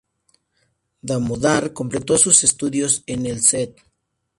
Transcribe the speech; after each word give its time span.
Damodar 1.03 1.73
completó 1.73 2.17
sus 2.17 2.43
estudios 2.43 3.03
en 3.05 3.27
el 3.27 3.37
St. 3.37 3.75